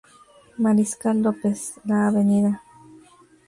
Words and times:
Mariscal 0.57 1.21
López, 1.21 1.75
la 1.83 2.07
Avda. 2.07 2.63